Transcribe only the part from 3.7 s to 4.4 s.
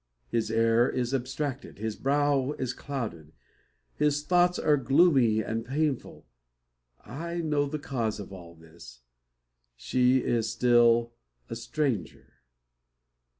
his